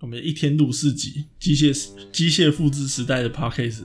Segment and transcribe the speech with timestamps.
[0.00, 1.72] 我们一天录四集，机械
[2.10, 3.82] 机械复制时代的 podcast，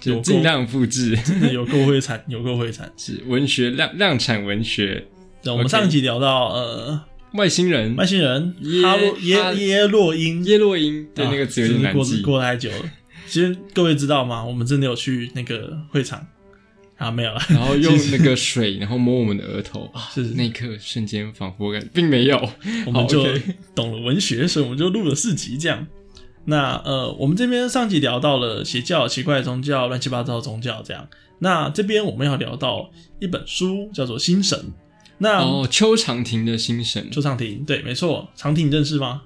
[0.00, 2.90] 就尽量复制， 真的有够会产，有够会产。
[2.96, 5.08] 是文学量量产文学，
[5.42, 12.04] 那我们上一集聊到呃外星人外星人耶哈洛耶耶洛因，耶洛因，对啊那个词有点过。
[12.22, 12.90] 过太久了。
[13.26, 14.44] 其实各位知道吗？
[14.44, 16.24] 我们真的有去那个会场
[17.00, 17.40] 啊，没有了。
[17.48, 22.36] 然后 用那个水，然后摸我们的额头啊，是那一刻瞬间仿佛感并没有。
[22.84, 23.26] 我们就
[23.74, 25.86] 懂了文学，所以我们就录了四集这样。
[26.44, 31.08] 那呃，我们这边上集聊到了邪教、奇怪的宗教、乱七八糟的宗教这样。
[31.38, 34.58] 那这边我们要聊到一本书，叫做《心神》。
[35.16, 39.22] 那哦，邱长廷的心神邱长廷，对，没错，长廷你认识吗？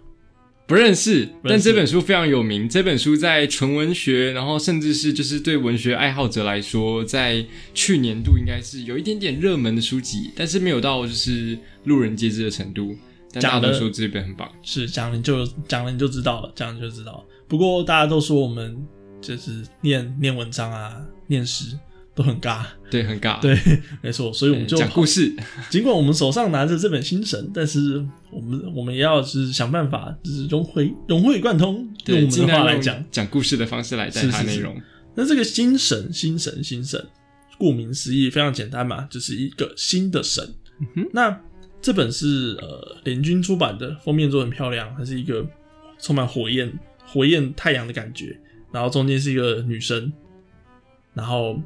[0.66, 2.66] 不认识，但这本书非常有名。
[2.66, 12.96] 这本书在纯文学，然后甚至是就是对文学爱好者来说，在去年度应该是有一点点热门的书籍，但是没有到就是路人皆知的程度。
[13.30, 17.24] 但大讲的家都说这本很棒，是讲了你就讲了你就知道了，讲了你就知道了。
[17.46, 18.74] 不过大家都说我们
[19.20, 21.78] 就是念念文章啊，念诗
[22.14, 23.40] 都很尬，对，很尬。
[23.40, 23.58] 对，
[24.00, 25.34] 没错，所以我们就讲故事，
[25.68, 33.04] 尽管我们手上拿着这本《心神》，但是我们我们也要是想办法，就是融会融会贯通，用对，我们的话来讲。
[33.10, 34.80] 讲故事的方式来带是是是它内容。
[35.16, 37.04] 那这个心神，心神，心神，
[37.58, 40.54] 顾名思义非常简单嘛，就是一个新的神。
[40.96, 41.40] 嗯那
[41.80, 45.46] 这本是呃联军出版的，封面做得很漂亮，它是一个
[45.98, 46.72] 充满火焰、
[47.06, 48.36] 火焰太阳的感觉，
[48.72, 50.12] 然后中间是一个女生，
[51.12, 51.60] 然后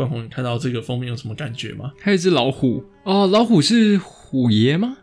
[0.00, 1.92] 冠宏，你看到这个封面有什么感觉吗？
[2.00, 4.96] 还有一只老虎哦，老虎是虎爷吗？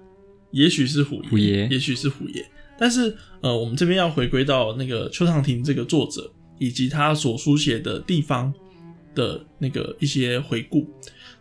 [0.51, 2.43] 也许是虎爷，虎爷也许是虎爷。
[2.79, 8.51] 但是呃，我们这边要回归到那个邱长廷这个作者以及他所书写的地方
[9.13, 10.89] 的那个一些回顾。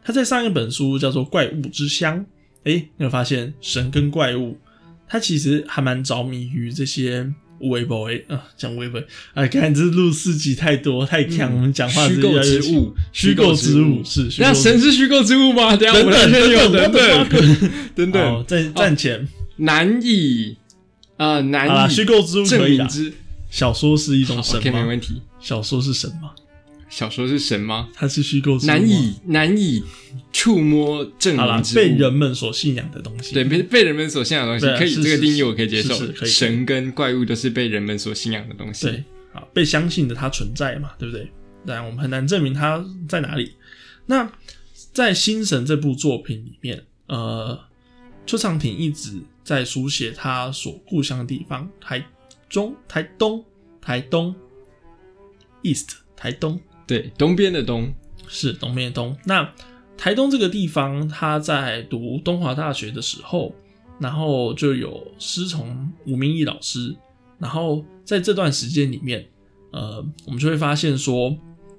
[0.04, 2.20] 他在上一本书叫做《怪物之乡》，
[2.64, 4.58] 诶，你有发现神跟怪物，
[5.08, 9.02] 他其实还蛮着迷于这些微博啊，讲微博，
[9.34, 15.76] 哎，看这录四集太多太强，我们讲话嗯虚构之物，虚构之物是那神是虚构之物吗？
[15.76, 19.26] 等下我们圈有等等等等等 好，等，在站前，
[19.56, 20.56] 难以
[21.16, 22.84] 啊难，以虚构之物证可以啦。
[22.84, 23.12] 明之。
[23.48, 24.86] 小说是一种神 OK，没吗？
[24.86, 25.22] 问题。
[25.40, 26.32] 小说是神吗？
[26.96, 27.90] 小说是神吗？
[27.92, 29.84] 它是虚构难以难以
[30.32, 33.34] 触摸证好啦明，之物，被人们所信仰的东西。
[33.34, 38.86] 对被被人们所信仰的东西，可以这个定义我可以接受神跟怪物都是被人们所信仰的东西。
[38.86, 41.30] 对，好，被相信的它存在嘛，对不对？
[41.66, 43.52] 当然，我们很难证明它在哪里。
[44.06, 44.32] 那
[44.94, 47.60] 在《心神》这部作品里面，呃，
[48.24, 52.02] 邱长廷一直在书写他所故乡的地方——台
[52.48, 53.44] 中、台东、
[53.82, 54.34] 台东、
[55.60, 57.92] East、台东，对，东边的东，
[58.28, 59.16] 是东面的东。
[59.24, 59.52] 那
[59.96, 63.54] 台东这个地方，他在读东华大学的时候，
[63.98, 66.94] 然后就有师从吴明义老师，
[67.38, 69.26] 然后在这段时间里面，
[69.72, 71.36] 呃，我们就会发现说，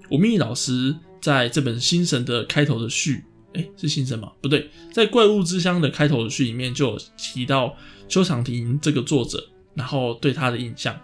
[0.09, 3.23] 吴明义老师在这本《心神》的开头的序，
[3.53, 4.31] 诶，是心神吗？
[4.41, 7.75] 不对，在《怪物之乡》的开头的序里面就有提到
[8.09, 10.99] 邱长廷这个作者，然后对他的印象，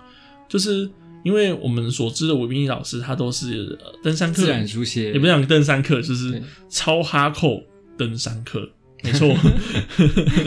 [0.50, 0.90] 就是
[1.24, 7.64] 因为我们所知的吴明义老师，他都是、呃登山客自然书写也不是讲登山客，就是超哈扣
[7.98, 8.70] 登山客，
[9.04, 9.34] 没错，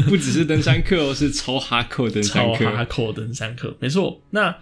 [0.09, 2.85] 不只是登山客哦，是超哈扣登山超哈。
[2.85, 4.21] 扣登山客，没错。
[4.31, 4.55] 那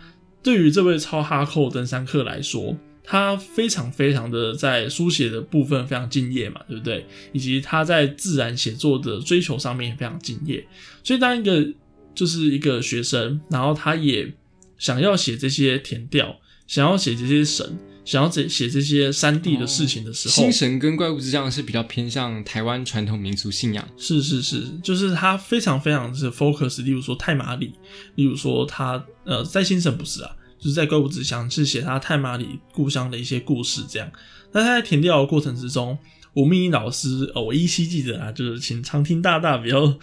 [0.43, 7.07] 对于这位超哈扣登山客来说，他非常非常的在书写的部分非常敬业嘛，对不对？
[7.33, 10.67] 以及他在自然写作的追求上面也非常敬业。
[11.03, 11.67] 所以当一个
[12.15, 14.33] 就是一个学生，然后他也
[14.79, 27.73] 想要写这些填调，想要写这些神，想要写写这些山地的事情的时候，新神跟怪物之乡是比较偏向台湾传统民俗信仰，是是是，就是他非常非常是 focus，例如说太马里，
[28.17, 34.11] 例如说他呃在新神不是啊，就是在怪物之乡是写他太马里故乡的一些故事这样。
[34.53, 35.99] 那他在填调的过程之中，
[36.35, 39.99] 吴明义老师，呃，我依稀记得啊，就是请常听大大不要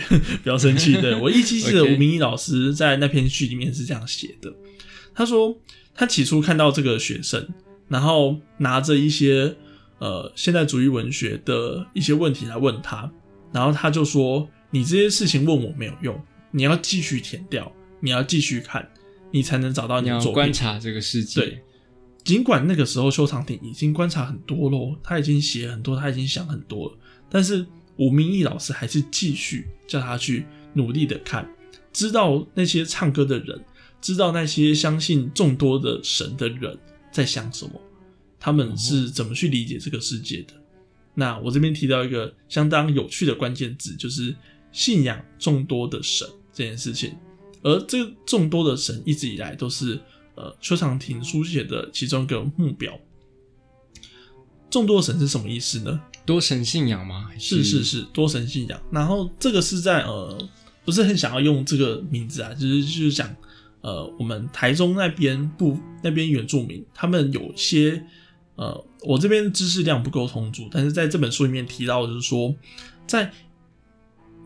[0.42, 4.52] 不要生气，对 我依稀记得吴明义老师在那篇序里面是这样写的，
[5.14, 5.56] 他说
[5.94, 7.46] 他起初看到这个学生，
[7.88, 9.54] 然后拿着一些
[9.98, 13.10] 呃现代主义文学的一些问题来问他，
[13.52, 16.20] 然后他就说：“你这些事情问我没有用，
[16.50, 17.70] 你要继续填掉，
[18.00, 18.88] 你要继续看，
[19.30, 21.40] 你才能找到你要你的作品。”观察这个世界。
[21.40, 21.62] 对，
[22.24, 26.98] 尽管那个时候邱长廷已经观察很多咯，他已经写很多，他已经想很多了，
[27.30, 27.64] 但是
[27.96, 31.48] 吴明义老师还是继续叫他去努力的看，
[31.92, 33.64] 知道那些唱歌的人，
[34.00, 36.76] 知道那些相信众多的神的人
[37.12, 37.80] 在想什么，
[38.40, 40.54] 他们是怎么去理解这个世界的。
[41.14, 44.34] 那我这边提到一个相当有趣的关键字，就是
[44.72, 47.14] 信仰众多的神这件事情。
[47.62, 49.98] 而这众多的神一直以来都是
[50.34, 52.92] 呃邱长廷书写的其中一个目标。
[54.68, 56.02] 众多神是什么意思呢？
[56.26, 57.30] 多神信仰吗？
[57.38, 58.80] 是是是，多神信仰。
[58.90, 60.38] 然后这个是在呃，
[60.84, 63.28] 不是很想要用这个名字啊，就是就是讲
[63.82, 68.02] 呃，我们台中那边不那边原住民，他们有些
[68.56, 72.54] 呃，我这边知识量不够充足，但是在这本书里面提到，就是说
[73.06, 73.30] 在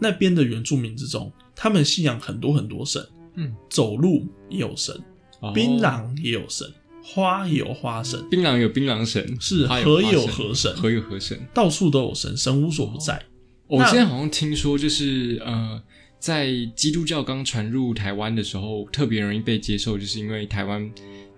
[0.00, 5.00] 那边的原住民之中，他们信仰很多很多神，嗯，走路也有神，
[5.54, 6.66] 槟榔也有神。
[7.10, 13.20] 花有花神，槟榔有槟榔神，是河有河神，河有河神，到处都有神，神无所不在。
[13.66, 15.82] 我现在好像听说，就是呃，
[16.18, 20.90] 在基督教刚传入台湾的时候，特别容易被接受，就是因为台湾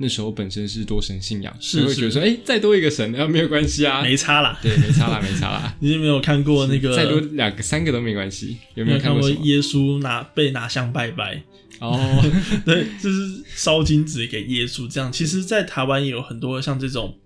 [0.03, 5.77] 那时候本身是多神信仰，是会觉得说，哎，再多一个神，那没有关系啊，没差啦，对，没差啦，没差啦。
[5.81, 6.97] 你有没有看过那个？
[6.97, 8.57] 再多两个、三个都没关系。
[8.75, 11.43] 有没有看过耶稣拿被拿香拜拜？
[11.81, 11.99] 哦，
[12.65, 15.13] 对，就是烧金纸给耶稣这样。
[15.13, 17.19] 其实，在台湾也有很多像这种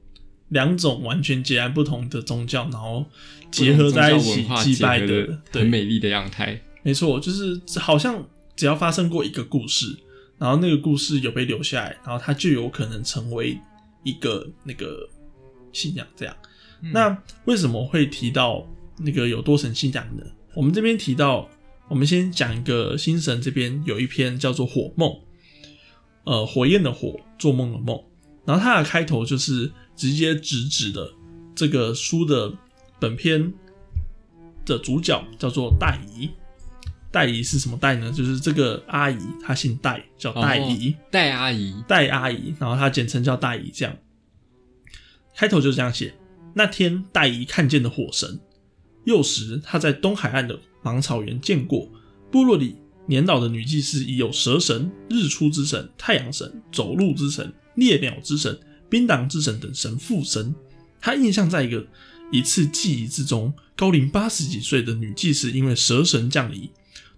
[0.48, 3.06] 两种完全截然不同的宗教，然后
[3.50, 6.60] 结合在一起祭拜的，很美丽的样态。
[6.82, 8.26] 没错，就是好像
[8.56, 9.96] 只要发生过一个故事，
[10.44, 13.58] 然后那个故事有被留下来，然后它就有可能成为
[14.02, 15.08] 一个那个
[15.72, 16.06] 信仰。
[16.14, 16.36] 这样，
[16.92, 18.62] 那为什么会提到
[18.98, 20.22] 那个有多神信仰呢？
[20.54, 21.48] 我们这边提到。
[21.86, 25.10] 我们先讲一个星神这边有一篇叫做《火梦》，
[26.24, 28.02] 呃，火焰的火，做梦的梦。
[28.46, 31.12] 然后它的开头就是直接直指的
[31.54, 32.50] 这个书的
[32.98, 33.52] 本篇
[34.64, 36.30] 的主角叫做大姨。
[37.14, 38.10] 戴姨是什么戴呢？
[38.10, 40.96] 就是这个阿姨，她姓戴，叫戴姨。
[41.12, 43.70] 戴阿姨，戴阿姨，然后她简称叫戴姨。
[43.72, 43.96] 这样
[45.36, 46.12] 开头就是这样写：
[46.54, 48.40] 那天戴姨看见的火神，
[49.04, 50.58] 幼时她在东海岸的。
[50.82, 51.88] 芒草原见过，
[52.30, 52.76] 部落里
[53.06, 60.54] 年老的女祭司已有蛇神、日出之神、太阳神、走路之神、猎鸟之神、冰榔之神等神附身。
[61.00, 61.86] 她印象在一个
[62.30, 66.68] 一次记忆之中，高龄八十几岁的女祭司因为蛇神降临，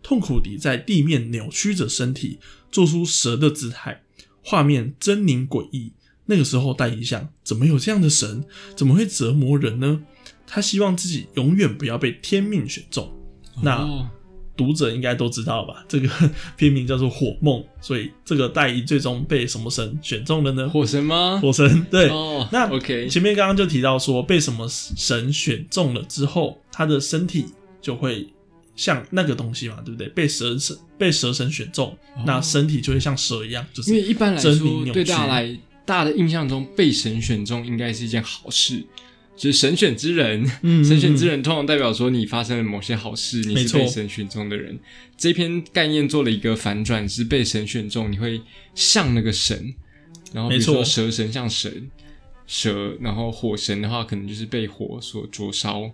[0.06, 2.38] 痛苦地在地面扭曲着身体，
[2.70, 4.02] 做出蛇的姿态，
[4.40, 5.94] 画面狰狞诡异。
[6.26, 8.44] 那个时候，戴一想：怎么有这样的神？
[8.76, 10.02] 怎么会折磨人呢？
[10.46, 13.12] 他希望自己永远不要被天命选中。
[13.62, 14.08] 那
[14.56, 15.84] 读者应该都知道吧？
[15.88, 16.08] 这个
[16.56, 20.68] 片名叫做《火梦》，所以这个戴伊最终被什么神选中了呢？
[20.68, 21.40] 火神吗？
[21.42, 22.08] 火神对。
[22.10, 27.46] 哦，那 OK，前面刚刚就提到说，被什么神选中了之后，他的身体
[27.82, 28.28] 就会
[28.76, 30.06] 像那个东西嘛，对不对？
[30.10, 34.52] 被蛇神被蛇神选中，那身体就会像蛇一样，就是因为一般来说，
[34.92, 38.84] 对大家来大家的印象中，被神选中应该是一件好事。
[39.36, 44.78] 就是神选之人，嗯神选之人通常代表说你发生了某些好事，你是被神选中的人。
[45.18, 48.40] 这篇概念做了一个反转，是被神选中，你会
[48.74, 49.74] 像那个神。
[50.32, 51.90] 然后比如说蛇神像神，
[52.46, 55.90] 蛇，然后火神的话可能就是被火所灼烧。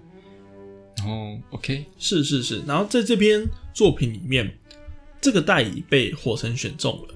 [1.02, 3.44] 然后 OK，是是是，然后在这篇
[3.74, 4.56] 作品里面，
[5.20, 7.14] 这个代乙被火神选中了，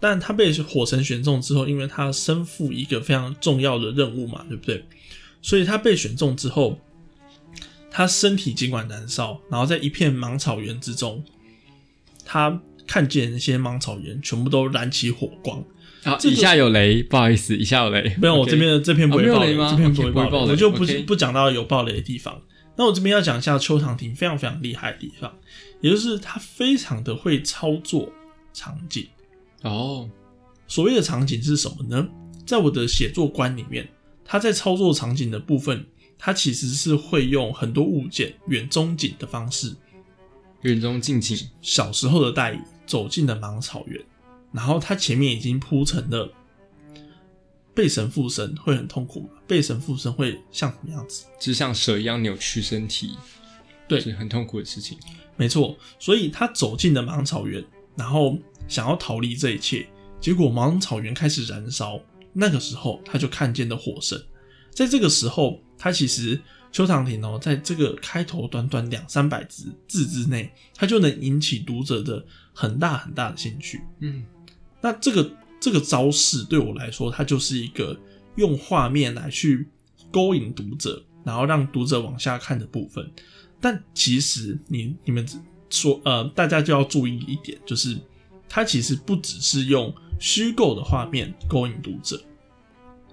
[0.00, 4.84] 但他被火神选中之后，因为他身负一个非常重要的任务嘛，对不对？
[5.40, 6.80] 所以他被选中之后，
[7.90, 11.22] 他身体尽管燃烧，然后在一片芒草原之中，
[12.24, 15.62] 他看见那些芒草原全部都燃起火光。
[16.02, 18.16] 啊，以下有雷，不好意思，以下有雷。
[18.20, 19.68] 没有，我这边的这篇不会爆雷吗？
[19.70, 22.40] 这篇不会爆雷，我就不不讲到有爆雷的地方。
[22.80, 25.30] 那我这边要讲一下邱长廷非常非常厉害的地方，
[25.82, 28.10] 也就是他非常的会操作
[28.54, 29.06] 场景。
[29.60, 30.08] 哦，
[30.66, 32.08] 所谓的场景是什么呢？
[32.46, 33.86] 在我的写作观里面。
[34.24, 35.84] 他在操作场景的部分，
[36.16, 39.76] 他其实是会用很多物件远中景的方式，
[40.62, 41.36] 远中近景。
[41.60, 44.00] 小时候的戴走进了芒草原，
[44.52, 46.32] 然后他前面已经铺成了
[47.74, 49.39] 被神附身会很痛苦嘛？
[49.50, 51.24] 被神附身会像什么样子？
[51.40, 53.16] 就像蛇一样扭曲身体，
[53.88, 54.96] 对，是很痛苦的事情。
[55.36, 57.64] 没错，所以他走进了芒草原，
[57.96, 58.38] 然后
[58.68, 59.88] 想要逃离这一切，
[60.20, 62.00] 结果芒草原开始燃烧。
[62.32, 64.16] 那个时候，他就看见了火神。
[64.70, 66.40] 在这个时候，他其实
[66.70, 73.80] 邱长廷哦，在这个开头短短两三百字字之内，他就能引起读者的很大很大的兴趣。
[73.98, 74.24] 嗯，
[74.80, 75.28] 那这个
[75.58, 77.98] 这个招式对我来说，它就是一个
[78.36, 79.66] 用画面来去
[80.10, 83.10] 勾引读者，然后让读者往下看的部分。
[83.60, 85.26] 但其实你你们
[85.68, 87.96] 说呃，大家就要注意一点，就是
[88.48, 89.94] 它其实不只是用。
[90.22, 92.22] 虚构的画面勾引读者，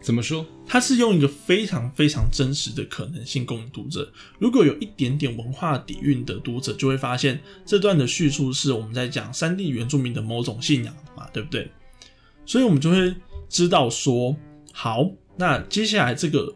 [0.02, 0.46] 怎么说？
[0.68, 4.12] 它是用一个非常非常真实的可能性供应读者。
[4.40, 11.72] 如果有一点点文化底蕴的读者，就会发现这段的叙述是我们在讲三地原住民的某种信仰嘛，对不对？
[12.46, 13.16] 所以我们就会
[13.48, 14.36] 知道说，
[14.80, 16.56] 好，那接下来这个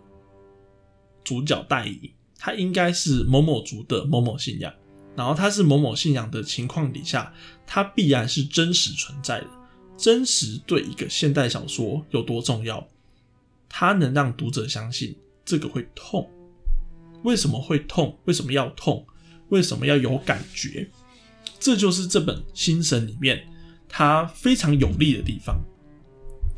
[1.24, 4.72] 主角代乙，他应该是某某族的某某信仰，
[5.16, 7.34] 然后他是某某信仰的情况底下，
[7.66, 9.48] 他必然是真实存在的。
[9.98, 12.88] 真实对一个现代小说有多重要？
[13.68, 16.30] 它能让读者相信这个会痛。
[17.24, 18.20] 为什么会痛？
[18.26, 19.04] 为什么要痛？
[19.50, 20.88] 为什么要有感觉？
[21.60, 23.48] 这就是这本《心神》里面
[23.90, 25.60] 它非常有力的地方。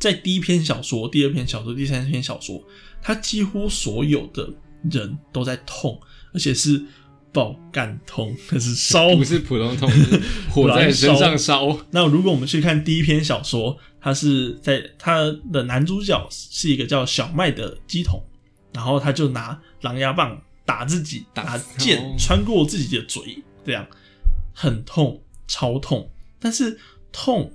[0.04, 2.62] 在第一篇小说、第二篇小说、第三篇小说，
[3.00, 4.48] 他几乎所有的
[4.90, 5.98] 人都在痛，
[6.32, 6.84] 而且是。
[7.32, 9.90] 爆肝痛，可是烧不是普通痛，
[10.54, 11.76] 火在身上烧。
[11.90, 18.22] 那如果我们去看第一篇小说，他是在他的男主角是一个叫小麦的鸡桶，
[18.72, 23.84] 然后他就拿狼牙棒打自己，打剑穿过自己的嘴，这样
[24.52, 26.08] 很痛，超痛。
[26.38, 26.78] 但是
[27.10, 27.52] 痛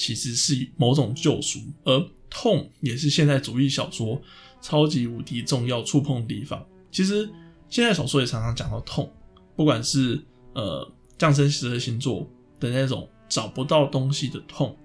[0.00, 4.20] 其实是某种救赎，而痛也是现代主义小说
[4.62, 6.66] 超级无敌重要触碰的地方。
[6.90, 7.28] 其实。
[7.72, 9.08] 现在小说也常常讲到痛，
[9.54, 10.20] 不管是
[10.54, 12.28] 呃降生十二星座
[12.58, 14.76] 的那种找不到东西的痛，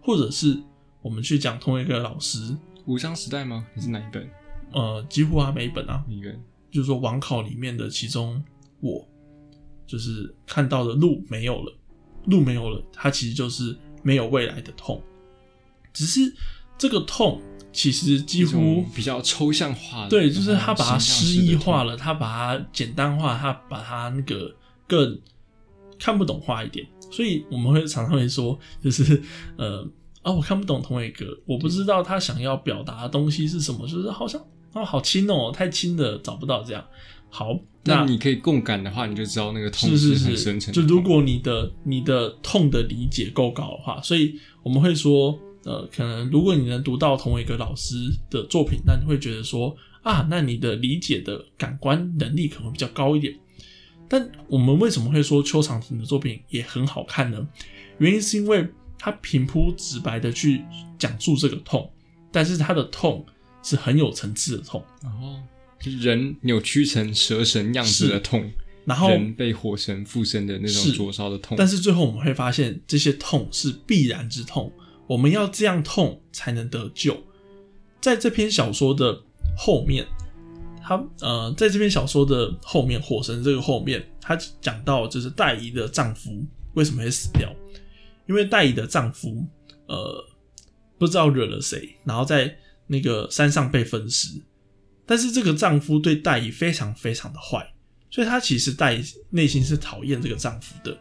[0.00, 0.58] 或者是
[1.02, 3.66] 我们去讲同一个老师无双时代吗？
[3.74, 4.26] 你是哪一本？
[4.72, 6.32] 呃，几乎啊每一本啊，一个
[6.70, 8.42] 就是说网考里面的其中
[8.80, 9.06] 我
[9.86, 11.78] 就是看到的路没有了，
[12.24, 15.02] 路没有了，它其实就是没有未来的痛，
[15.92, 16.34] 只是
[16.76, 17.40] 这个痛。
[17.74, 24.54] 其实几乎比较抽象化，对，就是他把它诗意化了，他把它简单化，他把它那个
[24.86, 25.18] 更
[25.98, 29.22] 看不懂化一点，所以我们会常常会说，就是
[29.56, 29.88] 呃
[30.20, 34.38] 啊，我看不懂同伟哥，我不知道他想要表达的东西是什么，就是好像
[34.74, 36.84] 啊好轻哦，太轻了找不到这样。
[37.32, 40.72] 好，那你可以共感的话，你就知道那个痛是很深沉。
[40.72, 45.36] 就如果你的你的痛的理解够高的话，所以我们会说。
[45.64, 47.94] 呃，可能如果你能读到同一个老师
[48.28, 49.72] 的作品，那你会觉得说
[50.02, 53.32] 啊，那你的理解的感官能力可能比较高一点。
[54.08, 57.46] 但我们为什么会说邱长廷的作品也很好看呢？
[57.98, 58.66] 原因是因为
[58.98, 60.64] 他平铺直白的去
[60.98, 61.88] 讲述这个痛，
[62.32, 63.24] 但是他的痛
[63.62, 64.84] 是很有层次的痛。
[65.04, 65.51] 哦，就是
[65.90, 68.50] 人扭曲成蛇神样子的痛，
[68.84, 71.56] 然后人被火神附身的那种灼烧的痛。
[71.56, 74.72] 但是最后我们会发现，这些痛是必然之痛。
[75.06, 77.22] 我们要这样痛才能得救。
[78.00, 79.20] 在这篇小说的
[79.56, 80.06] 后面，
[80.82, 87.52] 他呃，在这篇小说的后面，火神这个后面，他讲到就是戴姨的丈夫为什么会死掉？
[88.26, 89.44] 因为戴姨的丈夫
[89.86, 90.24] 呃
[90.98, 94.28] 不知道惹了谁，然后在那个山上被分尸。
[95.12, 97.74] 但是这个丈夫对戴姨非常非常的坏，
[98.10, 100.96] 所以她其实戴内心是讨厌这个丈夫的。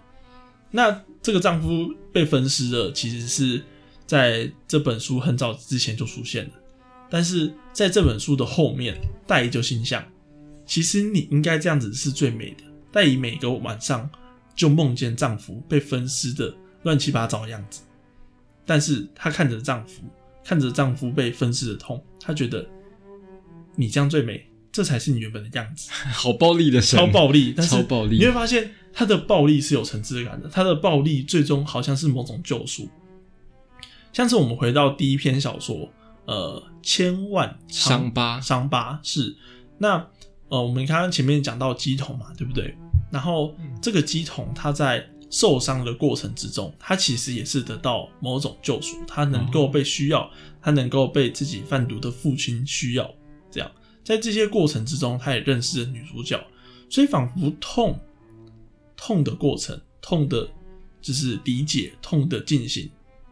[0.69, 3.63] 那这个丈夫被分尸了，其实是。
[4.07, 6.51] 在这本书很早之前就出现了，
[7.09, 8.93] 但是在这本书的后面，
[9.25, 10.03] 戴姨就心想，
[10.65, 12.63] 其实你应该这样子是最美的。
[12.91, 14.09] 戴姨每个晚上
[14.53, 16.53] 就梦见丈夫被分尸的
[16.83, 17.83] 乱七八糟的样子，
[18.65, 20.03] 但是她看着丈夫，
[20.43, 22.67] 看着丈夫被分尸的痛，她觉得
[23.75, 25.89] 你这样最美，这才是你原本的样子。
[26.13, 28.17] 好暴力的，超暴力，但是超暴力。
[28.17, 32.89] 你会发现他的暴力是有层次感的，他的暴力最终好像是某种救赎。
[34.13, 35.89] 像是我们回到第一篇小说，
[36.25, 39.35] 呃，千万伤疤，伤疤是
[39.77, 40.05] 那
[40.49, 42.75] 呃，我们刚刚前面讲到鸡桶嘛，对不对？
[43.09, 50.29] 然后这个鸡桶它在受伤的过程之中，它其实也是得到某种救赎，它能够被需要，
[50.61, 53.09] 它能够被自己贩毒的父亲需要，
[53.51, 53.71] 这样
[54.03, 56.41] 在这些过程之中，他也认识了女主角，
[56.89, 57.99] 所以仿佛痛
[58.95, 60.49] 痛的过程，痛的
[61.01, 62.89] 就是理解痛的进行，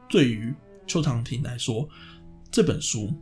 [0.10, 0.54] 对于。
[0.88, 1.88] 邱长廷来说，
[2.50, 3.14] 这本书，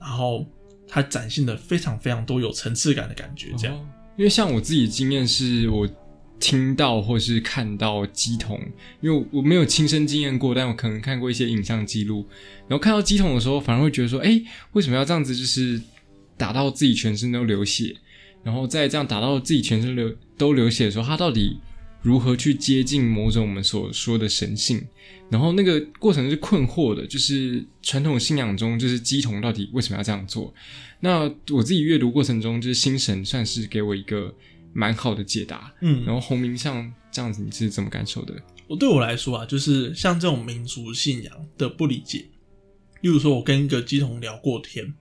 [0.00, 0.44] 然后
[0.88, 3.52] 它展现的非常非常多有层次感的感觉。
[3.56, 3.76] 这样，
[4.18, 5.88] 因为像我自己的经验是，我
[6.40, 8.60] 听到或是看到鸡桶，
[9.00, 12.26] 因为我没有亲身经验过，但我可能看过一些影像记录，
[12.66, 15.36] 然后看到鸡桶的时候，反而会觉得说，哎，为什么要这样子？
[15.36, 15.80] 就是
[16.36, 17.96] 打到自己全身都流血，
[18.42, 21.58] 然后再这样打到自己全身流都流血的时候，他到底？
[22.02, 24.86] 如何去接近某种我们所说的神性？
[25.30, 30.52] 然后那个过程是困惑的，就是传统信仰中，就是鸡童到底为什么要这样做？
[31.00, 34.34] 那我自己阅读过程中，就是心神算是给我一个
[34.74, 35.72] 蛮好的解答。
[35.80, 38.34] 嗯，然后红明像这样子，你是怎么感受的？
[38.66, 42.26] 我对我来说啊，就是像这种民族信仰的不理解。
[43.00, 44.94] 例如说，我跟一个鸡童聊过天，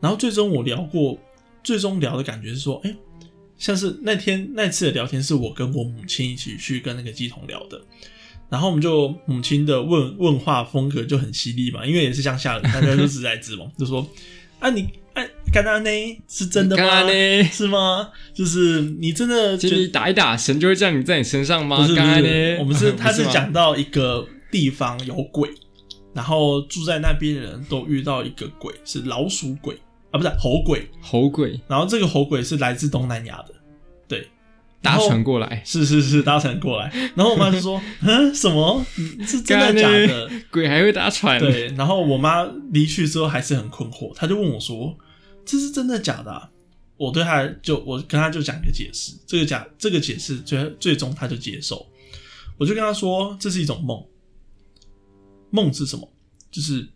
[0.00, 1.18] 然后最终我聊过，
[1.62, 2.94] 最终聊的感觉是说，哎、
[3.58, 7.80] 像是那天那次的聊天是我跟我母亲一起去跟那个鸡童聊的，
[8.48, 14.06] 然后我们就母亲的问问话风格就很犀利嘛，因为也是乡下人，大家都直来直往， 就说
[14.58, 15.90] 啊你啊干嘛呢？
[16.28, 17.06] 是真的吗？
[17.52, 18.08] 是吗？
[18.32, 21.76] 就是你真的觉就你打一打，神就会降临在你身上吗？
[21.76, 25.50] 不是不干嘛是呢，我们是他是讲到一个地方有鬼，
[26.14, 29.76] 然后住在那边的人都遇到一个鬼，是老鼠鬼
[30.10, 30.90] 啊，不是猴鬼。
[31.00, 33.54] 猴鬼然后这个猴鬼是来自东南亚的，
[34.08, 34.28] 对，
[34.82, 36.90] 搭船过来，是是是搭船过来。
[37.14, 38.84] 然后我妈就说：“嗯，什么？
[38.98, 41.68] 嗯是真的假的鬼还会搭？”船，对。
[41.76, 44.96] 然后我妈离去之后还是很困惑，她就问我说
[45.44, 46.50] ：“这是真的假的、啊？”
[46.96, 51.86] 我对她就我跟她就讲一个解释，这个假这个解释最最终她就接受。
[52.58, 54.04] 我就跟她说：“这是一种梦。
[55.50, 56.08] 梦是什么？
[56.50, 56.86] 就是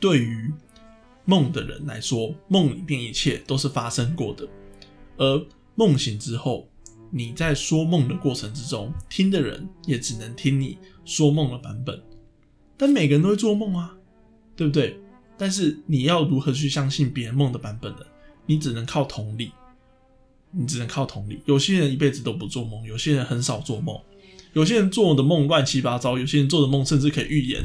[0.00, 0.52] 对于
[1.24, 4.46] 梦的人来说，梦里面一切都是发生过的，
[5.16, 6.68] 而梦醒之后，
[7.10, 12.00] 你在说梦的过程之中，听的人也只能听你说梦的版本。
[12.76, 13.96] 但每个人都会做梦啊，
[14.56, 15.00] 对不对？
[15.38, 18.00] 但是你要如何去相信别人梦的版本呢？
[18.46, 19.50] 你只能靠同理，
[20.50, 21.40] 你只能靠同理。
[21.46, 23.98] 有些人一辈子都不做梦，有些人很少做梦，
[24.52, 27.64] 有些人做的梦乱七八糟，有些人做的梦甚至可以预言。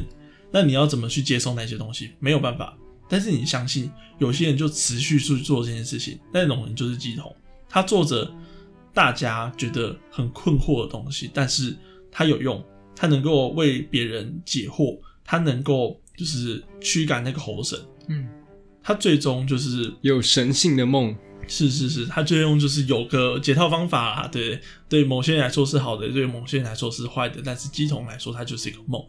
[0.50, 2.12] 那你要怎么去接受那些东西？
[2.18, 2.76] 没有办法。
[3.10, 7.34] 但是你相信，有些人就持续去做这件事情，那种人就是鸡童，
[7.68, 8.32] 他做着
[8.94, 11.76] 大家觉得很困惑的东西，但是
[12.10, 12.64] 他有用，
[12.94, 17.76] 他能够为别人解惑，他能够就是驱赶那个猴神，
[18.08, 18.28] 嗯，
[18.80, 21.12] 他最终就是有神性的梦，
[21.48, 29.04] 是是是，他最终就是有个解套方法啦，对对，某些人来说是好的，对某些人来说是坏的，但是鸡同来说，它就是一个梦。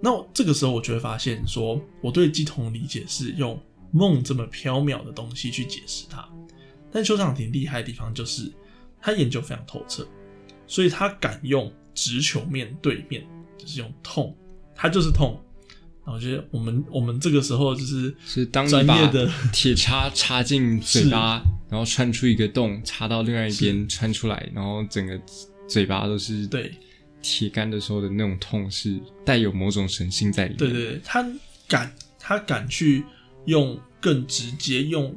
[0.00, 6.26] 那我这个时候我就会发现说，我对鸡童的理解是用梦这么缥缈的东西去解释它，
[6.90, 8.50] 但邱长廷厉害的地方就是
[9.00, 10.06] 他研究非常透彻，
[10.66, 13.26] 所以他敢用直球面对面，
[13.58, 14.34] 就是用痛，
[14.74, 15.38] 他就是痛。
[16.02, 25.20] 然后我觉得我们我们这个时候就是是当你专把业的铁叉插进嘴巴，然后穿出一个洞，插到另外一边穿出来，然后整个
[25.68, 26.72] 嘴巴都是对
[27.22, 30.58] 铁杆的时候的那种痛，是带有某种神性在里面。
[30.58, 31.26] 对对对，他
[31.68, 33.04] 敢他敢去
[33.46, 35.14] 用更直接、用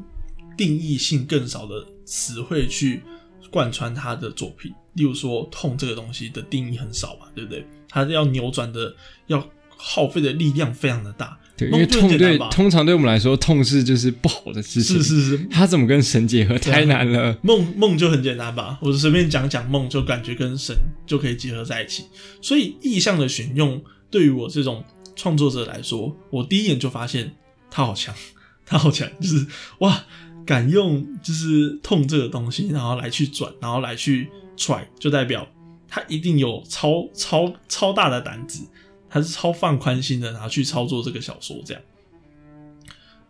[0.57, 3.01] 定义性更少的词汇去
[3.49, 4.73] 贯穿他的作品。
[4.93, 7.65] 例如说，痛这个东西的定义很少嘛，对不对？
[7.89, 8.95] 他要扭转的、
[9.27, 11.39] 要耗费的力量非常的大。
[11.55, 14.97] 对，因为痛对通常对我们来说，痛是就是不好的事情。
[14.97, 16.57] 是是是，他怎么跟神结合？
[16.57, 17.37] 太难了。
[17.43, 22.05] 梦梦就很简单吧，我随便讲讲梦，就感觉跟神就可以结合在一起。
[22.41, 24.83] 所以意象的选用，对于我这种
[25.15, 27.31] 创作者来说，我第一眼就发现
[27.69, 28.15] 他好强，
[28.65, 29.45] 他好强，就是
[29.79, 30.05] 哇，
[30.45, 35.47] 敢用就是痛这个东西，然后来去转，然后来去踹，就代表
[35.87, 38.65] 他一定有超超超大的胆子，
[39.13, 41.83] 他是超放宽心的，然后去操作这个小说这样。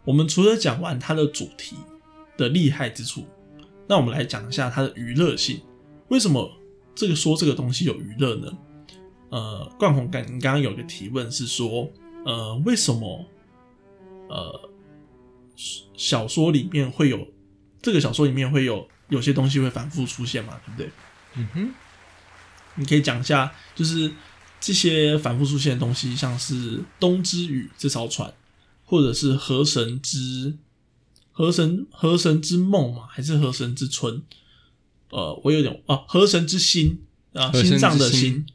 [0.06, 1.76] 我们除了讲完它的主题
[2.38, 3.28] 的厉害之处，
[3.86, 5.62] 那我们来讲一下它的娱乐性。
[6.08, 6.50] 为什么
[6.96, 8.58] 这个说这个东西有娱乐呢？
[9.30, 11.91] 呃，冠宏刚刚刚有个提问是说，
[12.26, 13.26] 呃，为什么
[14.30, 14.69] 呃
[15.98, 17.28] 小说里面会有
[17.82, 20.89] 这个小说里面会有有些东西会反复出现嘛，对不对？
[21.36, 21.74] 嗯哼，
[22.76, 24.10] 你可以讲一下，就是
[24.65, 28.34] 这些反复出现的东西，像是东之羽这艘船，
[28.86, 30.58] 或者是河神之
[31.34, 34.23] 河神河神之梦嘛，还是河神之春？
[35.10, 37.02] 呃，我有点啊，河神之心
[37.34, 38.45] 啊，心脏的心心，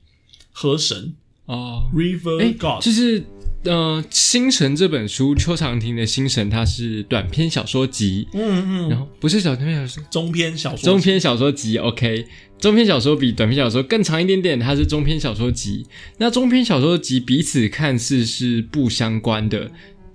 [0.50, 3.26] 河神哦，River 哎 God，就是
[3.64, 12.24] 呃，《星神》这本书，邱长廷的《星神》，它是短篇小说集，嗯嗯，然后不是小短篇小说，中篇小说，中篇小说集，OK，
[12.60, 15.84] 中篇小说比短篇小说更长一点点，它是中篇小说集。
[16.18, 19.70] 那中篇小说集彼此看似是不相关的，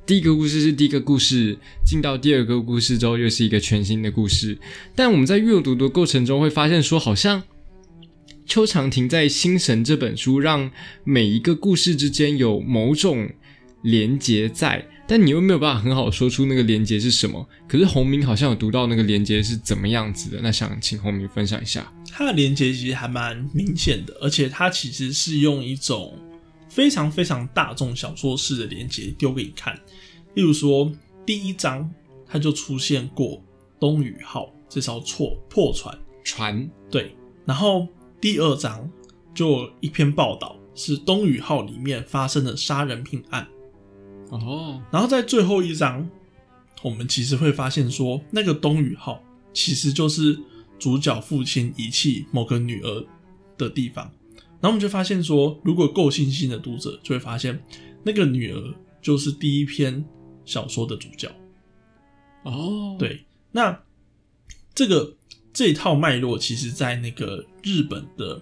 [0.06, 4.58] 第一个故事是第一个故事，进到第二个故事之后又是一个全新的故事。
[4.96, 7.44] 但我们在阅读的过程中会发现说，好像
[8.46, 10.70] 邱长廷在《星神》这本书让
[11.04, 13.30] 每一个故事之间有某种
[13.84, 17.48] 连结在，但你又没有办法很好说出那个连结是什么。
[17.68, 21.92] 可是洪明好像有读到那个连结是怎么样子的，那想请洪明分享一下。
[22.12, 26.18] 它的连接其实还蛮明显的，而且它其实是用一种
[26.70, 29.78] 非常非常大众小说式的连接丢给你看。
[30.36, 30.92] 例如说，
[31.26, 31.90] 第一章
[32.28, 33.44] 它就出现过
[33.80, 37.88] 东宇号这艘错破船，船对，然后
[38.24, 38.90] 第二章
[39.36, 43.46] 就一篇报道是东宇号里面发生的杀人命案，
[44.30, 46.10] 哦，然后在最后一章
[46.82, 50.40] 我们其实会发现说，那个东宇号其实就是
[50.80, 53.06] 主角父亲遗弃某个女儿
[53.58, 54.10] 的地方。
[54.62, 57.62] 然后我们就发现说，如果够细心的读者就会发现，
[58.04, 60.02] 那个女儿就是第一篇
[60.46, 61.30] 小说的主角。
[62.44, 63.78] 哦，对，那
[64.74, 65.14] 这个
[65.54, 68.42] 这一套脉络，其实在那个日本的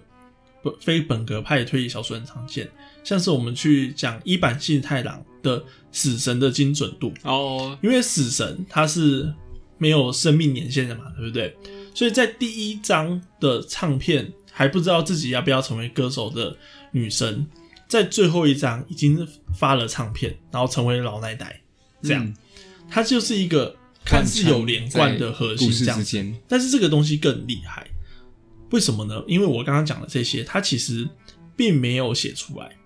[0.62, 2.70] 不非本格派推理小说很常见，
[3.04, 9.32] 像是我们去讲一版信太郎的死神的精准度，哦，因为死神他是
[9.76, 11.56] 没有生命年限的嘛，对不对？
[11.94, 16.56] 所以在第一章的唱片还不知道自己要不要成为歌手的
[16.92, 17.46] 女生，
[17.86, 21.60] 在最后一章已经发了唱片，然后成为老奶奶，
[22.02, 22.34] 这样，嗯。
[23.06, 27.86] 就是一个看似有连贯的核心这样但是这个东西更厉害，
[28.70, 29.22] 为什么呢？
[29.26, 31.08] 因为我刚刚讲的这些，它其实
[31.56, 32.76] 并没有写出来，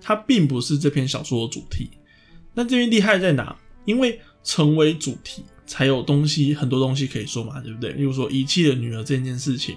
[0.00, 1.90] 它并不是这篇小说的主题。
[2.54, 3.56] 那这边厉害在哪？
[3.84, 7.92] 因为成为主题，才有东西，很多东西可以说嘛，对不对？
[7.92, 9.76] 例如说遗弃了女儿这件事情，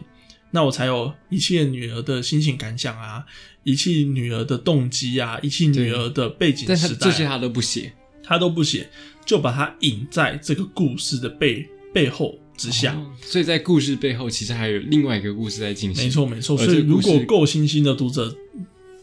[0.51, 3.25] 那我才有遗弃了女儿的心情感想啊，
[3.63, 8.89] 遗弃女儿的动机啊，遗弃女儿的背景但他时代啊、这些他都不写他都不写，
[9.25, 12.93] 就把它引在这个故事的背背后之下。
[12.93, 16.03] 哦所以在故事背后其实还有另外一个故事在进行。
[16.05, 16.55] 没错，没错。
[16.55, 18.33] 所以如果够新兴的读者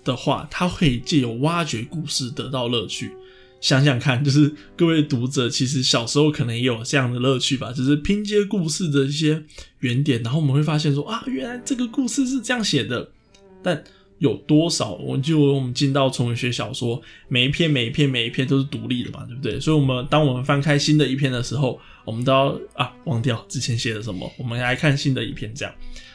[0.05, 3.11] 的话，他会借由挖掘故事得到乐趣。
[3.61, 9.43] 想想看，就是各位读者其实小时候可能也有这样的乐趣吧，就是拼接故事的一些
[9.81, 13.11] 原点，然后我们会发现说啊，原来这个故事是这样写的。
[13.63, 13.85] 但
[14.23, 14.93] 有多少？
[14.93, 19.59] 我就我们进到纯文学小说，每一篇每一篇每一篇都是独立的嘛，对不对？
[19.59, 25.75] 所以，我们当我们翻开新的一篇的时候，我们都要啊忘掉之前写的什么，我们来看新的一篇这样。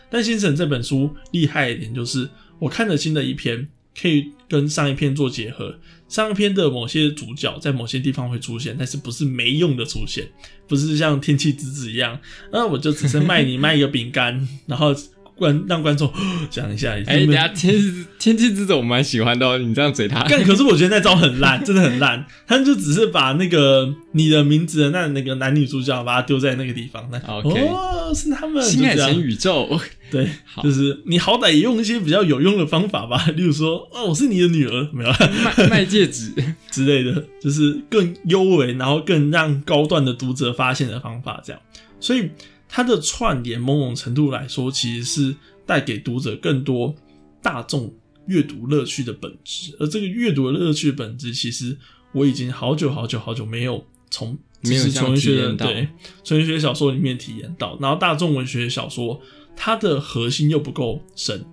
[0.10, 3.68] 但《星辰》这本书厉害一点，就是我看了新的一篇，
[4.00, 5.78] 可以跟上一篇做结合。
[6.08, 10.26] 上一篇的某些主角在某些地方会出现，但是不是没用的出现，
[10.66, 12.18] 不是像天气之子一样，
[12.54, 14.96] 那我就只是卖你卖一个饼干，然后
[15.38, 16.12] 观让观众
[16.50, 16.92] 讲一下。
[16.92, 20.26] 哎，等一下天气天气之子我蛮喜欢的哦，你这样嘴他。
[20.30, 22.26] 但，可是我觉得那招很烂，真的很烂。
[22.46, 30.28] 他们就只是把那个你的名字的那那个男女主角把它丢在那个地方，那 OK 哦是他们，新海诚宇宙， 对，
[30.64, 35.18] 就是你好歹也用一些比较有用的方法吧，例如说，哦，我是你的女儿，没有啦
[35.58, 36.32] 卖卖戒指，
[36.72, 41.62] 之类的，就是更优美，然后更让高段的读者发现的方法，这样。
[42.00, 42.30] 所以
[42.70, 46.94] 它的串联，某种程度来说，其实是带给读者更多
[47.42, 47.94] 大众
[48.26, 49.76] 阅读乐趣的本质。
[49.80, 51.78] 而这个阅读的乐趣的本质，其实
[52.12, 55.88] 我已经好久好久好久没有从没有这样纯文学的对
[56.24, 59.22] 纯文学小说里面体验到，然后大众文学小说
[59.56, 61.46] 它的核心又不够深，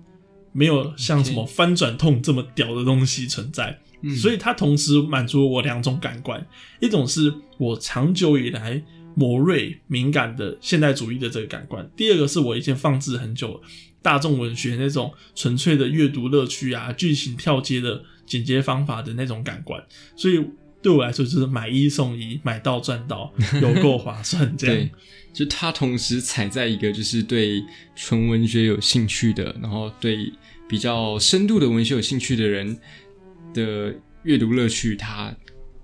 [0.51, 3.79] 没有像什么翻转痛这么屌的东西存在。
[4.01, 4.15] 嗯。
[4.15, 6.45] 所以它同时满足了我两种感官，
[6.81, 8.83] 一种是我长久以来
[9.15, 13.61] 磨锐敏感的现代主义的这个感官，第二个是我已经放置很久了
[14.01, 19.83] 大众文学那种纯粹的阅读乐趣啊、剧情跳接的剪接方法的那种感官，
[20.15, 20.45] 所以
[20.81, 24.91] 对我来说就是买一送一，买到赚到，有够划算 这样对。，
[25.33, 27.63] 就他同时踩在一个就是对
[27.95, 30.31] 纯文学有兴趣的，然后对
[30.67, 32.77] 比较深度的文学有兴趣的人
[33.53, 35.35] 的阅读乐趣，他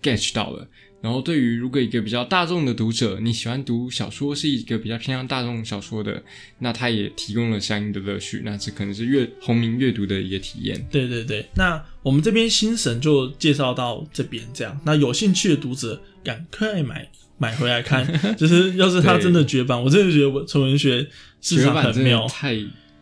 [0.02, 0.68] get 到了。
[1.02, 6.24] 然后对于如果一个比较大众的读者，你喜欢读小说，是一个比较偏向大众小说的，
[6.60, 8.44] 那它也提供了相应的乐趣。
[8.46, 10.88] 那这可能是阅红明阅读的一个体验。
[10.92, 14.80] 对对对，那我们这边新神就介绍到这边这样。
[14.86, 21.08] 那有兴趣的读者赶快买买回来看， 就是要是它真的绝版，我真的觉得我纯文学
[21.42, 22.56] 市场绝版很妙，太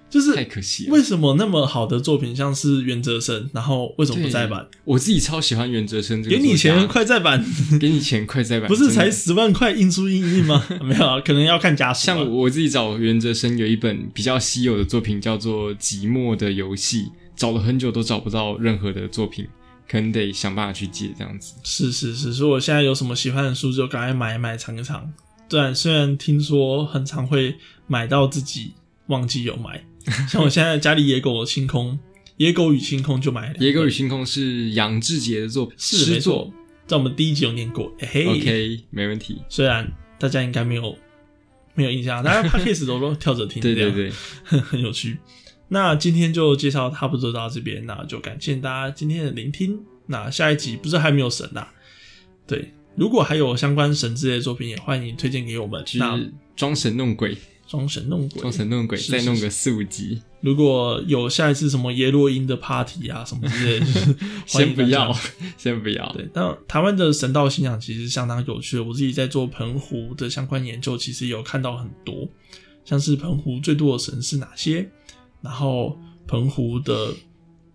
[0.09, 0.93] 就是太可惜了。
[0.93, 4.67] 为什么那么好的作品像是袁哲生，然后为什么不再版？
[4.83, 7.45] 我自己超喜欢袁哲生这个给你钱快再版，
[7.79, 10.65] 给你钱快再版， 不是才十万块印出印印吗？
[10.81, 12.15] 没有啊，可能要看家属啊。
[12.15, 17.03] 像我自己找袁哲生有一本比较稀有的作品，叫做《寂寞的游戏》，
[17.35, 19.47] 找了很久都找不到任何的作品，
[19.87, 21.53] 可能得想办法去借这样子。
[21.63, 25.11] 是是是，所以我现在有什么喜欢的书就赶快买一买尝一尝。
[25.47, 27.55] 对虽然听说很常会
[27.87, 28.73] 买到自己
[29.07, 29.83] 忘记有买，
[30.29, 31.97] 像我现在家里野狗星空，
[32.37, 33.55] 野狗与星空就买了。
[33.59, 36.51] 野狗与星空》是杨志杰的作品，是没错。，
[36.87, 37.85] 在我们第一集有念过。
[37.85, 39.41] OK，没问题。
[39.49, 40.97] 虽然大家应该没有
[41.75, 44.11] 没有印象，大家 podcast 都都跳着听，对 对对，
[44.43, 45.17] 很有趣。
[45.67, 49.79] 那今天就介绍差不多到这边，那就感谢大家今天的聆听。
[50.07, 51.67] 那下一集不知道还没有神呐、
[52.47, 55.85] 对，如果还有相关神之类的作品，也欢迎推荐给我们。
[55.95, 57.37] 那是装神弄鬼。
[57.69, 63.85] 装神弄鬼，装神弄鬼，是再弄个四五集，如果有下一次什么耶洛因的 party 啊什么之类的，
[64.47, 65.15] 先不要，
[65.55, 66.11] 先不要。
[66.13, 68.83] 对，但台湾的神道信仰其实相当有趣的。
[68.83, 72.27] 我自己在做澎湖的相关研究，其实有看到很多，
[72.83, 74.89] 像是澎湖最多的神是哪些，
[75.43, 75.95] 然后
[76.27, 77.13] 澎湖的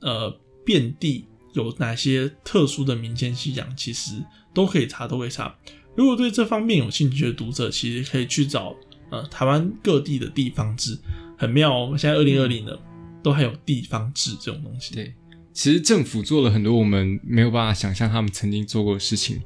[0.00, 4.14] 呃遍地有哪些特殊的民间信仰，其实
[4.52, 5.56] 都可以查，都可以查。
[5.94, 8.74] 如果对这方面有兴趣的读者，其实可以去找
[9.10, 10.98] 呃台湾各地的地方志，
[11.36, 11.96] 很妙哦。
[11.96, 12.80] 现在二零二零了，
[13.22, 14.94] 都还有地方志这种东西。
[14.94, 15.14] 对，
[15.52, 19.40] 其实政府做了很多我们没有办法想象他们曾经做过的事情。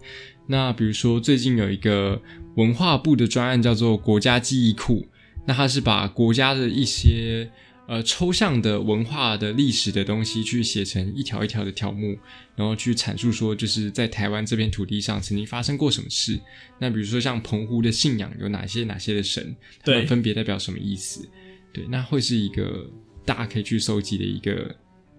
[0.47, 2.21] 那比如说，最近有一个
[2.57, 5.07] 文化部的专案叫做国家记忆库，
[5.47, 7.51] 那它是把国家的一些
[7.89, 12.19] 呃抽象的文化的历史的东西去写成一条一条的条目，
[12.55, 16.39] 然后去阐述说，就是在台湾这片土地上曾经发生过什么事。
[16.79, 21.27] 那比如说像澎湖的信仰有哪些哪些的神，他们分别代表什么意思？
[21.73, 22.89] 对，那会是一个
[23.25, 24.77] 大家可以去收集的一个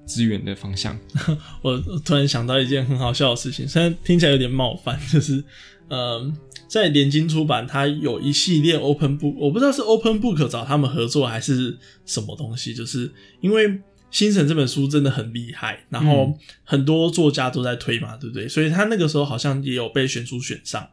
[0.10, 1.00] 资源的方向。
[1.62, 5.44] 我突然想到一件很好笑的事情，虽然听起来有点冒犯，就是，
[5.88, 6.34] 呃，
[6.68, 13.70] 在联经出版，它有一系列 Open Book，我不知道是 Open Book 找他们合作还是什么东西，就是因为
[14.12, 18.48] 《星辰》这本书真的很厉害，然后很多作家都在推嘛，对不对？
[18.48, 20.88] 所以他那个时候好像也有被选出选上，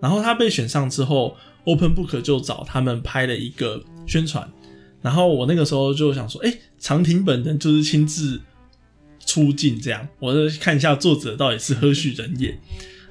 [0.00, 4.50] 然后他被选上之后，Open Book 就找他们拍了一个宣传，
[5.02, 8.40] 然后我那个时候就想说，哎、长亭本人就是亲自
[9.34, 12.56] 出镜这样，我就看一下作者到底是何许人也。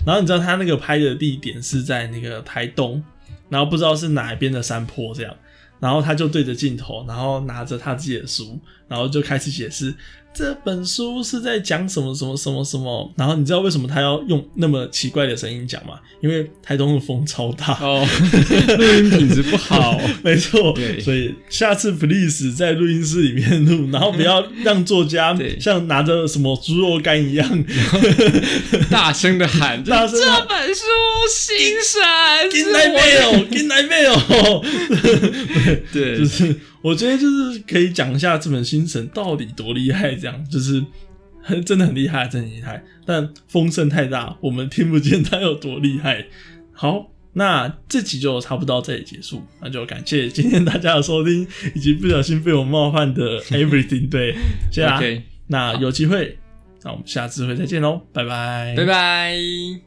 [0.06, 3.04] 然后你知道他那个拍的地点是在那个台东，
[3.50, 5.36] 然后不知道是哪一边的山坡这样，
[5.82, 8.58] 然后他就对着镜头，然后拿着他自己的书，
[8.94, 9.92] 然后就开始解释
[10.36, 13.12] 这本书是在讲什么什么什么什么。
[13.16, 15.94] 然后你知道为什么他要用那么奇怪的声音讲吗？
[16.22, 18.08] 因为台东的风超大，哦，
[18.78, 20.00] 录音品质不好。
[20.24, 21.00] 没错，对。
[21.00, 27.64] 所以下次 please 在录音室里面录，然后不要让作家像拿着什么猪肉干一样。
[28.90, 30.82] 大声的喊， 大这本书
[31.30, 34.16] 新神进来没有，进来没有，
[35.92, 40.84] 对，就是我觉得就是可以讲一下这本新神到底多厉害，这样就是
[41.42, 46.26] 很 真的很厉害，真的很厉害，但风声太大，我们听不见它有多厉害。
[46.72, 47.10] 好。
[47.36, 54.08] 那这集就差不多到这里结束，那就感谢今天大家的收听，以及不小心被我冒犯的 everything。
[54.08, 54.36] 对，
[54.72, 56.38] 谢谢那有机会，
[56.84, 59.36] 那我们下次会再见喽，拜拜，拜拜。